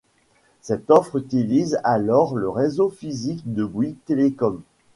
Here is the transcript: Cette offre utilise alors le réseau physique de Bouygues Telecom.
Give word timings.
Cette 0.61 0.89
offre 0.89 1.17
utilise 1.17 1.79
alors 1.83 2.35
le 2.35 2.49
réseau 2.49 2.89
physique 2.89 3.43
de 3.45 3.63
Bouygues 3.63 4.03
Telecom. 4.07 4.63